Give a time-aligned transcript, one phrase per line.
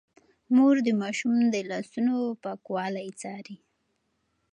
[0.55, 3.57] مور د ماشوم د لاسونو پاکوالی څاري.